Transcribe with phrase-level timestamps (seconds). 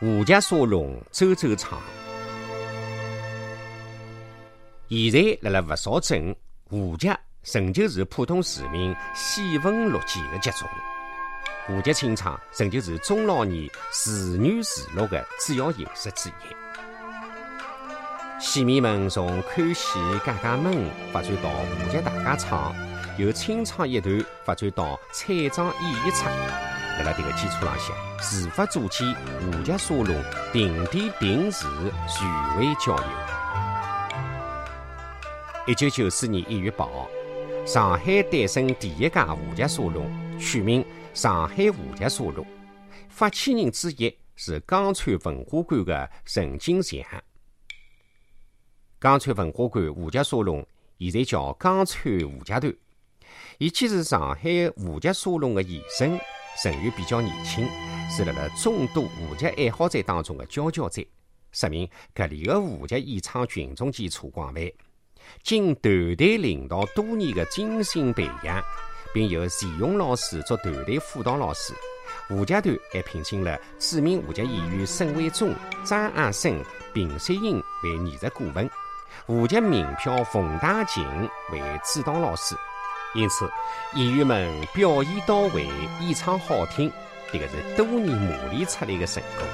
[0.00, 1.80] 吴家沙龙周周唱。
[4.88, 6.34] 现在辣辣吴绍镇
[6.70, 10.68] 吴家，仍旧是普通市民喜闻乐见的集中。
[11.68, 16.32] 吴家清唱仍旧是中老年自娱自乐的主要形式之一。
[18.40, 22.74] 戏迷们从看戏、解解闷发展到吴家大家唱，
[23.16, 26.73] 由清唱一段发展到彩妆演一出。
[26.96, 29.04] 辣辣迭个基础浪向，自发组建
[29.42, 30.14] 吴家沙龙，
[30.52, 31.66] 定点定时
[32.06, 33.06] 聚会交流。
[35.66, 37.08] 一九九四年一月八号，
[37.66, 42.46] 上海诞生第一家吴家沙龙，取名上海吴家沙龙。
[43.08, 47.00] 发起人之一是江川文化馆的陈金祥。
[49.00, 50.64] 江川文化馆吴家沙龙
[51.00, 52.72] 现在叫江川吴家团，
[53.58, 56.16] 伊既是上海吴家沙龙的延伸，
[56.62, 57.68] 成员比较年轻，
[58.08, 61.02] 是辣辣众多吴家爱好者当中的佼佼者，
[61.52, 64.72] 说明搿里的吴家演唱群众基础广泛。
[65.42, 68.62] 经团队领导多年的精心培养，
[69.12, 71.74] 并由钱勇老师做团队辅导老师。
[72.30, 78.70] 吴家团还聘请了著名吴家演员沈伟忠、张阿生、平雪英为艺术顾问，
[79.26, 81.04] 吴家名票冯大琴
[81.50, 82.54] 为指导老师。
[83.14, 83.48] 因此，
[83.94, 85.68] 演员们表演到位，
[86.00, 86.90] 演唱好听，
[87.32, 89.46] 这个是多年磨练出来的成果。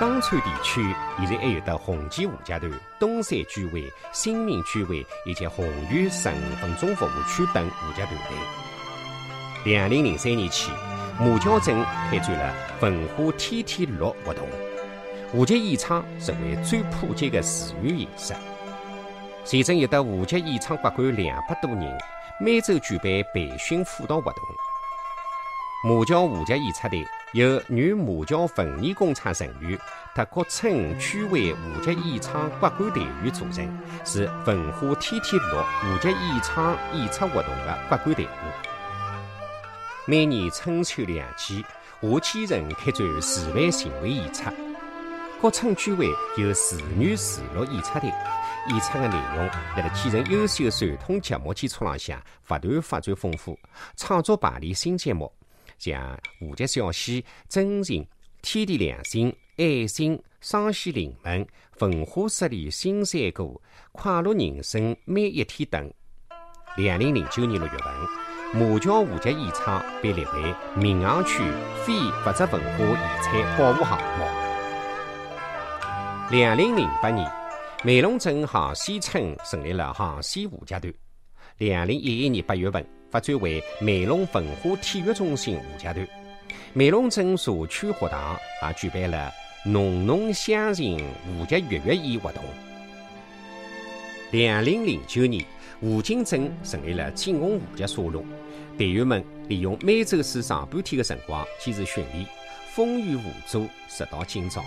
[0.00, 0.82] 江川地区
[1.18, 8.36] 现在还有的红旗吴家团、东山居会、新民居会以及宏源十五分钟服务区等吴家团队。
[9.64, 10.72] 两零零三年起，
[11.20, 14.44] 马桥镇开展了文化天天乐活动，
[15.32, 18.34] 吴家演唱成为最普及的自娱形式。
[19.44, 21.98] 现正有的吴家演唱馆馆两百多人，
[22.38, 23.04] 每周举办
[23.34, 24.42] 培训辅导活动。
[25.84, 27.04] 马桥吴家演出队。
[27.32, 29.78] 由原马桥文艺工厂成员、
[30.14, 33.66] 特各村区委吴家演唱国管队员组成，
[34.04, 38.28] 是文化天天乐吴家演唱演出活动的骨干队伍。
[40.04, 41.64] 每年春秋两季，
[42.02, 44.44] 夏季人开展示范巡回演出。
[45.40, 48.12] 各村区委有自娱自乐演出队，
[48.68, 53.58] 演出的内容在继承优秀传统节目基础上，不断发展丰富，
[53.96, 55.32] 创作排练新节目。
[55.78, 58.06] 像无极小戏、真情、
[58.40, 61.44] 天地良心、爱心、双喜临门、
[61.80, 63.50] 文化十里新山歌、
[63.90, 65.92] 快乐人生每一天等。
[66.76, 67.92] 两零零九年六月份，
[68.54, 71.42] 马桥吴家演唱被列为闵行区
[71.84, 74.24] 非物质文化遗产保护项目。
[76.30, 77.28] 两零零八年，
[77.84, 80.92] 梅陇镇杭西村成立了杭西吴家团。
[81.58, 82.84] 两零一一年八月份。
[83.10, 86.08] 发展为梅陇文化体育中心吴家团，
[86.72, 89.30] 梅陇镇社区学堂也举办了
[89.66, 92.42] “浓浓乡情吴家月月宴”活动。
[94.30, 95.44] 两零零九年，
[95.82, 98.24] 吴泾镇成立了景洪吴家沙龙，
[98.78, 102.24] 队员们利用每周四上半天的辰光坚持训练，
[102.70, 104.64] 风雨无阻，直到今朝。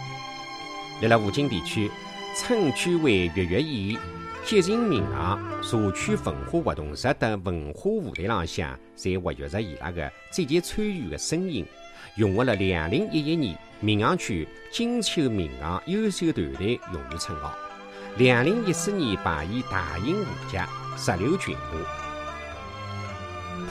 [1.01, 1.89] 在了吴泾地区，
[2.35, 3.97] 村居委月月宴。
[4.43, 11.65] 节庆民乐、社区文化活动日等文化舞台浪向，侪活跃着伊拉个积极参与的身影，
[12.17, 17.57] 荣获了两零一一年闵行区金秋民乐优秀团队荣誉称号。
[18.17, 20.57] 两零一四年排演大型舞剧
[20.97, 21.77] 《石榴群舞》。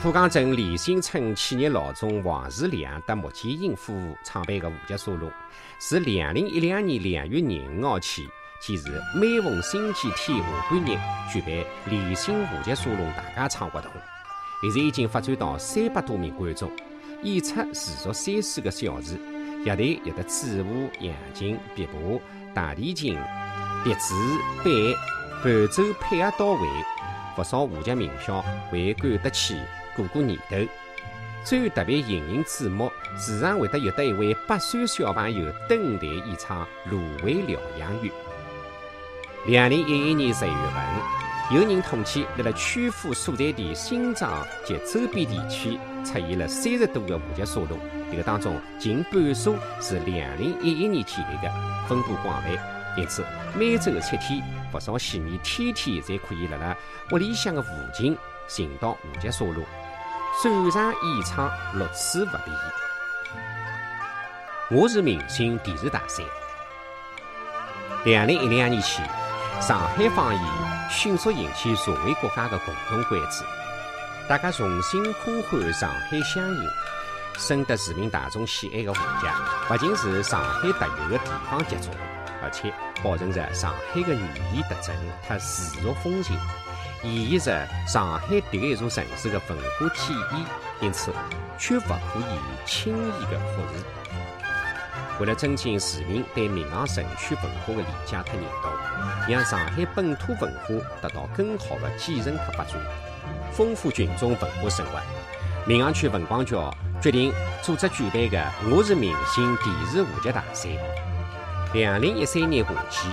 [0.01, 5.31] 浦江镇李新村企业老总王世良和穆建英夫妇创办的舞剧沙龙，
[5.77, 8.27] 自两零一两年两月廿五号起。
[8.59, 10.97] 即是每逢星期天下半日
[11.31, 11.51] 举办
[11.85, 13.91] 李新舞剧沙龙大家唱活动，
[14.61, 16.71] 现在已经发展到三百多名观众，
[17.21, 19.19] 演出持续三四个小时。
[19.63, 22.19] 乐队有的主舞、扬琴、琵琶、
[22.53, 23.17] 大提琴、
[23.83, 24.13] 笛子、
[24.63, 24.73] 板，
[25.43, 26.67] 伴奏配合到位，
[27.35, 29.55] 不少舞剧名票会赶得去
[29.95, 30.55] 过过年头。
[31.43, 38.11] 最特别引人注目，时常会得有得一位八岁小朋友登台演唱《芦苇疗养院》。
[39.47, 47.77] 两零一一年十一月份，有人统计，在了曲阜所在地新庄及周边地区出现了三十多个无极沙龙，
[48.09, 51.53] 这个当中近半数是两零一一年建立的，
[51.87, 52.49] 分布广泛。
[52.97, 53.23] 因此，
[53.55, 56.75] 每周七天，不少戏迷天天侪可以辣辣
[57.11, 58.17] 屋里向的附近
[58.47, 59.63] 寻到无极沙龙，
[60.41, 62.51] 转场演唱乐此不疲。
[64.71, 66.23] 我是明星电视大赛，
[68.05, 69.03] 两零一两年起。
[69.61, 70.43] 上海方言
[70.91, 73.43] 迅速引起社会各界的共同关注，
[74.27, 76.69] 大家重新呼唤上海乡音，
[77.37, 79.35] 深得市民大众喜爱的画家，
[79.67, 81.91] 不仅是上海特有的地方杰作，
[82.43, 82.71] 而且
[83.03, 84.21] 保存着上海的语
[84.53, 84.95] 言特征
[85.27, 86.37] 和世俗风情，
[87.01, 90.45] 演绎着上海迭个一座城市的文化体验，
[90.81, 91.11] 因此
[91.57, 93.83] 绝不可以轻易的忽视。
[95.19, 98.71] 为了增进市民对闵行城区文化的理解和认同，
[99.29, 100.67] 让上海本土文化
[101.01, 102.75] 得到更好的继承和发展，
[103.51, 104.99] 丰富群众文化生活，
[105.67, 106.53] 闵行区文广局
[107.01, 107.31] 决定
[107.61, 110.69] 组织举办个“我是明星”电视话剧大赛。
[111.73, 113.07] 两零一三年夏季，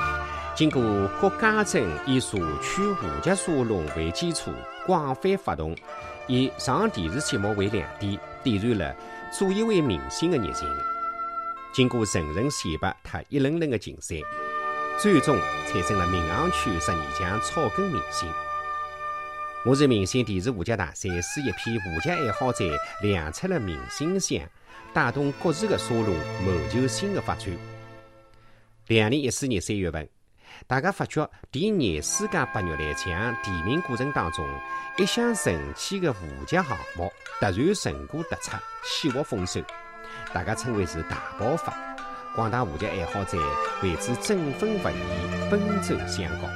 [0.55, 0.83] 经过
[1.21, 4.51] 各家镇以社区话剧沙龙为基础，
[4.87, 5.77] 广泛发动，
[6.27, 8.97] 以上电视节目为亮点，点燃了
[9.33, 10.69] 做一位明星的热情。
[11.73, 14.17] 经过层层选拔和一轮轮的竞赛，
[14.99, 18.31] 最终产生了闵行区十二强草根明星。
[19.65, 22.65] 我是明星电视话剧大赛是一批话剧爱好者
[23.01, 24.39] 亮出了明星相，
[24.93, 26.09] 带动各自的沙龙
[26.45, 27.49] 谋求新的发展。
[28.89, 30.07] 两零一四年三月份，
[30.67, 34.47] 大家发觉第廿四届八月来奖提名过程当中，
[34.99, 36.67] 一项神奇的话剧项
[36.99, 37.11] 目
[37.41, 39.63] 突然成果突出，喜获丰收。
[40.35, 41.75] 大家称为是大爆发，
[42.35, 43.37] 广大话剧爱好者
[43.83, 46.49] 为之振奋不已，奔走相告。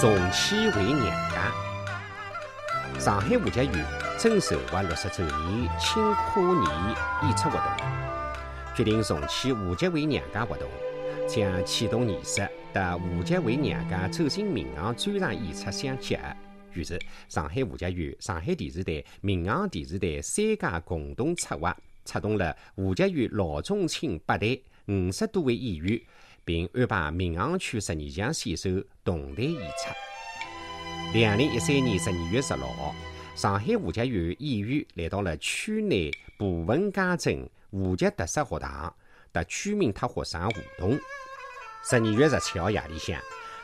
[0.00, 1.52] 重启回娘家，
[2.98, 3.86] 上海话剧院
[4.18, 7.66] 正筹划六十周年庆跨年演出活动，
[8.74, 10.66] 决定重启话剧回娘家活动，
[11.28, 16.22] 将启动仪式和话剧回娘家走进民行专场演出相结合。
[16.74, 16.98] 于是，
[17.28, 26.00] 上海话剧院、上海电视台、闵行电视台三家共同策划，出动了话剧院老中青八代五十多位演员，
[26.44, 28.70] 并安排闵行区十二强选手
[29.04, 31.14] 同台演出。
[31.14, 32.94] 两零一三年十二月十六号，
[33.34, 38.94] 上海话剧院演员来到了区内部分家镇话剧特色学堂，
[39.32, 40.98] 和居民和学生互动。
[41.82, 43.18] 十二月十七号夜里向。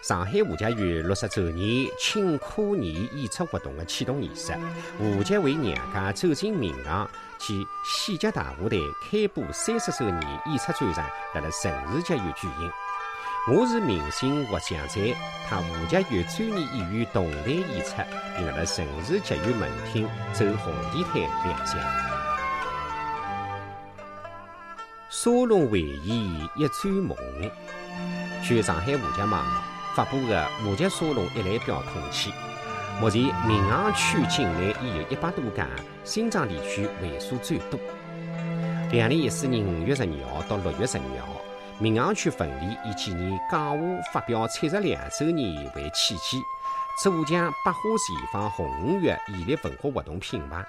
[0.06, 4.53] 上海话剧院六十周年庆跨年演出活动的启动仪式，
[4.99, 7.09] 话剧为娘家走进民行
[7.39, 12.71] 及喜剧大舞台开播三十周年演出专场，辣辣城市剧院举行。
[13.49, 15.01] 我是明星获奖者，
[15.49, 17.93] 他话剧院专业演员同台演出，
[18.37, 21.15] 并辣辣城市剧院门厅走红地毯
[21.47, 21.81] 亮相。
[25.09, 26.06] 沙龙会演
[26.56, 27.17] 一转梦，
[28.43, 29.74] 据上海话剧网。
[29.94, 32.32] 发布的话剧沙龙一览表统计，
[33.00, 35.69] 目前闵行区境内已有一百多家，
[36.02, 37.79] 新庄地区为数最多。
[38.91, 41.41] 两零一四年五月十二号到六月十二号，
[41.79, 46.43] 闵行区分离以纪念港务发表七十两周年为契机，
[47.00, 50.64] 主将百花齐放红五月系列文化活动品牌。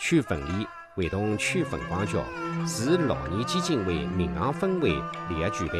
[0.00, 2.18] 区分离会同区文广局、
[2.66, 4.88] 市老年基金会民航分会
[5.28, 5.76] 联合举办。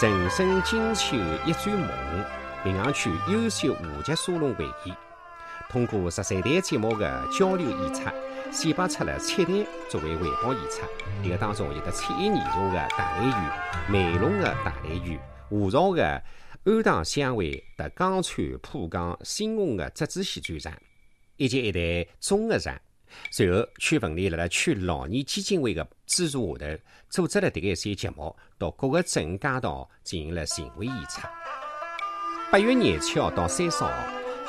[0.00, 1.16] 人生金秋
[1.46, 1.88] 一转梦，
[2.64, 4.92] 民航区优秀话剧沙龙会议，
[5.68, 8.02] 通过十三台节目的交流演出，
[8.50, 10.82] 选拔出了七台作为汇报演出。
[11.22, 13.52] 这个当中有的彩艺艺术的大来园、
[13.88, 15.20] 梅龙的大来园、
[15.50, 16.22] 华朝的
[16.64, 20.72] 安堂相会和江川浦江新红的折子戏专场，
[21.36, 22.74] 以及一台综合场。
[23.30, 31.20] 随后，区文联辣辣区老年基金会的资助下头，组织了迭个一些节目，到各个镇街道进行了巡回演出。
[32.50, 33.92] 八月廿七号到三十号，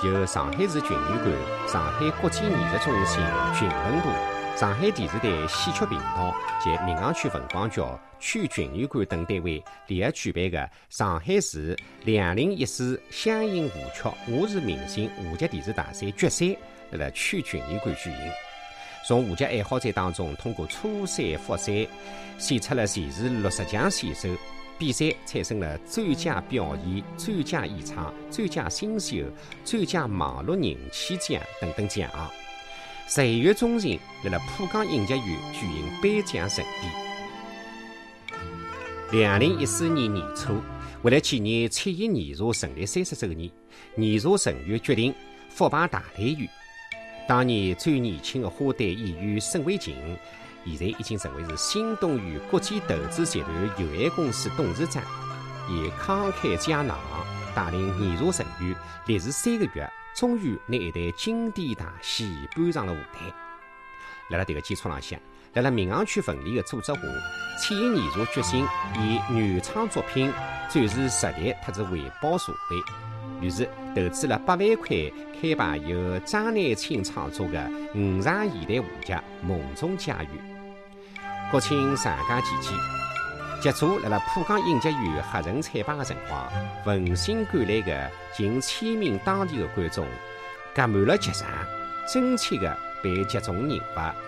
[0.04, 3.22] 由上海市群艺馆、上海国际艺术中心
[3.54, 4.10] 群文部、
[4.56, 7.82] 上海电视台戏曲频道及闵行区文广局、
[8.18, 16.46] 区群艺馆等单位联合举办的上海市两零一四相应舞曲《我是明星》话剧电视大赛决赛，
[16.92, 18.49] 辣辣区群艺馆举行。
[19.08, 21.88] 从话剧爱好者当中，通过初赛、复赛
[22.38, 24.30] 选出了全市六十强选手。
[24.78, 29.26] 比赛产生了最佳表演、最佳演唱、最佳新秀、
[29.66, 32.30] 最佳网络人气奖等等奖项。
[33.06, 36.94] 十一月中旬，辣辣浦江影剧院举行颁奖盛典。
[39.12, 40.62] 两零一四年年初，
[41.02, 43.52] 为了纪念彩艺年茶成立三十周年，
[43.96, 45.14] 年茶成员决定
[45.50, 46.48] 复办大来园。
[47.30, 49.96] 当年最年轻的花旦演员沈伟琴，
[50.66, 55.04] 现在已经成为是新东源国际投资集团有限公司董事长。
[55.70, 56.98] 以慷慨解囊，
[57.54, 63.32] 带领艺术成员历时三个月，终于拿一台经典大戏搬上了舞台。
[64.32, 65.20] 辣辣这个基础浪向，
[65.54, 67.00] 辣辣闵行区分离的组织下，
[67.60, 68.66] 彩艺术决心
[68.98, 70.34] 以原创作品
[70.68, 73.19] 展示实力，特子回报社会。
[73.42, 74.96] 于是投资了八万块，
[75.42, 80.28] 开办由张乃清创作的五常现代画集《梦中家园》。
[81.52, 82.74] 国庆长假期间，
[83.62, 86.48] 剧组辣辣浦江影剧院合成彩排的辰光，
[86.86, 90.06] 闻讯赶来的近千名当地的观众，
[90.76, 91.48] 挤满了剧场，
[92.14, 93.82] 真切的被剧中人物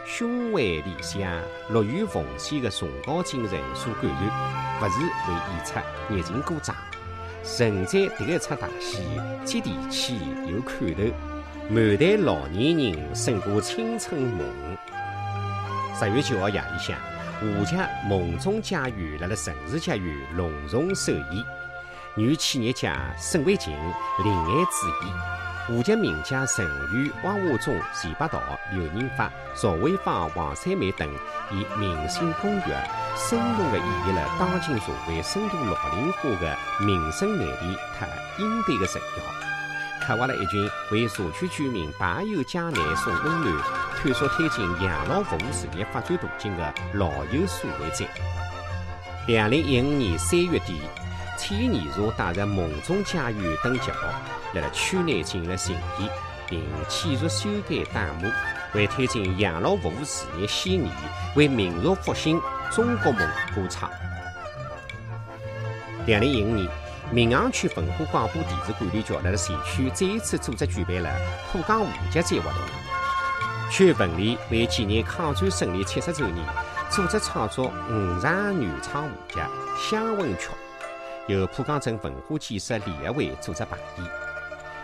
[0.06, 1.22] 胸怀理想、
[1.70, 6.76] 乐于奉献的崇高精神所感染，不时为演出热情鼓掌。
[7.44, 8.98] 承载迭一出大戏，
[9.44, 11.04] 接地气有看头，
[11.70, 14.46] 满台老年人胜过青春梦。
[16.00, 16.98] 十月九号夜里向。
[17.42, 21.44] 华家梦中家园辣辣城市家园隆重首演，
[22.16, 25.41] 女企业家沈慧琴领衔主演。
[25.68, 28.42] 华家名家陈宇、汪华忠、钱伯道、
[28.72, 31.08] 刘仁发、赵慧芳、王三梅等，
[31.52, 32.64] 以明星公寓，
[33.16, 38.08] 生动地演绎了当今社会深度老龄化的民生难题和
[38.40, 39.22] 应对的成效。
[40.02, 43.64] 刻画了一群为社区居民排忧解难、送温暖、
[43.96, 48.08] 探索推进养老服务事业发展途径的老友社会站。
[49.28, 50.82] 两零一五年三月底，
[51.42, 53.98] 天艺社带着《梦中家园》等节目，
[54.54, 56.10] 辣辣区内进行了巡演，
[56.48, 58.30] 并继续修改弹幕，
[58.76, 60.92] 为推进养老服务事业献艺，
[61.36, 63.90] 为民族复兴中国梦歌唱。
[66.06, 66.70] 两零一五年。
[67.14, 71.10] 闵行区文化广播电视管理局辣辣县区再一次组织举办了
[71.52, 72.60] 浦江画节节活动。
[73.70, 76.38] 区文联为纪念抗战胜利七十周年，
[76.90, 79.40] 组织创作五场原创舞剧
[79.78, 80.48] 《乡吻曲》，
[81.32, 84.08] 由浦江镇文化建设联合会组织排演。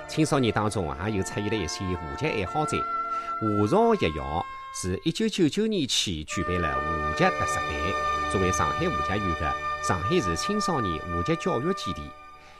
[0.07, 2.77] 青少年当中也有出现了一些画节爱好者。
[3.39, 4.45] 华朝艺校
[4.81, 9.53] 自一九九九年起举办了画节特色班，作为上海画节院的。
[9.83, 12.01] 上海市青少年画集教育基地，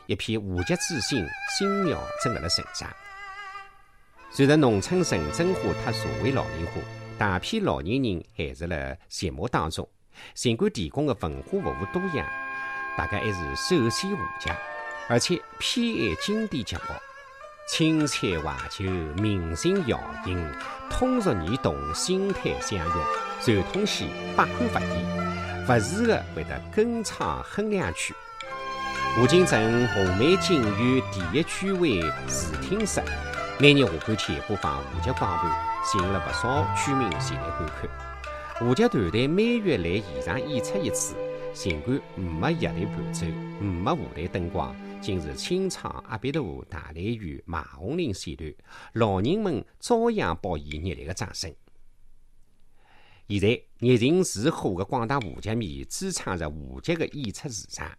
[0.05, 1.27] 一批画集之星
[1.57, 2.89] 新苗正辣辣成长。
[4.29, 6.73] 随着农村城镇化和社会老龄化，
[7.17, 9.87] 大批老年人还是辣节目当中。
[10.33, 12.27] 尽管提供的文化服务多样，
[12.97, 14.49] 大家还是首选画集，
[15.07, 16.83] 而且偏爱经典节目。
[17.69, 18.85] 青菜怀旧，
[19.21, 20.51] 明星摇影，
[20.89, 23.03] 通俗易懂，心态相融，
[23.39, 25.65] 传统戏百看不厌。
[25.67, 28.15] 不时的会得跟唱哼两句。
[29.19, 32.99] 吴泾镇红梅景园第一居委视听室，
[33.59, 35.49] 每年下半天播放沪剧广播，
[35.85, 37.87] 吸引了不少居民前来观看。
[38.55, 41.13] 沪剧团队每月来现场演出一次，
[41.59, 43.25] 尽管没乐队伴奏，
[43.59, 48.53] 没舞台灯光，尽是清唱阿必陀、大雷雨、马红林线段，
[48.93, 51.51] 老人们照样报以热烈的掌声。
[53.27, 57.91] 现在热情似火的广大华剧迷支撑着华剧的演出市场，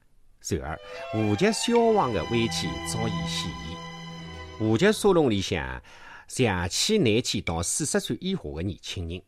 [0.50, 0.78] 然而
[1.12, 4.68] 华剧消亡的危机早已显现。
[4.68, 5.82] 华剧沙龙里向
[6.28, 9.20] 邪气难见到四十岁以下的年轻人，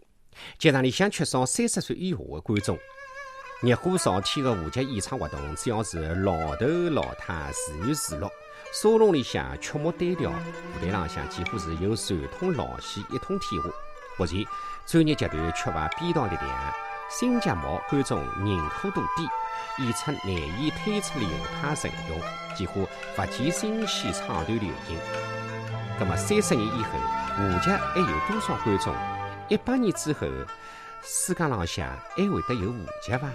[0.56, 2.78] 剧场里向缺少三十岁以下的观众。
[3.62, 8.26] 热火朝天的华剧演唱活动，主要是老头老太自娱自乐。
[8.72, 13.68] 沙龙里向曲目单调，舞台浪向几乎是由传统老戏一统天下。
[14.16, 14.46] 目前，
[14.86, 16.72] 专业集团缺乏编导力量，
[17.10, 21.28] 新节目观众认可度低，演出难以推出流
[21.60, 22.18] 派阵容，
[22.56, 24.96] 几乎不见新戏唱段流行。
[25.98, 26.98] 那么，三十年以后，
[27.36, 28.94] 沪剧还有多少观众？
[29.48, 30.26] 一百年之后，
[31.02, 33.30] 世界浪向还会得有误解伐？